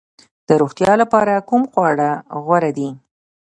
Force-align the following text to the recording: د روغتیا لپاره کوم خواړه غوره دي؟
د 0.47 0.49
روغتیا 0.61 0.91
لپاره 1.01 1.33
کوم 1.49 1.63
خواړه 1.71 2.09
غوره 2.45 2.71
دي؟ 2.77 2.89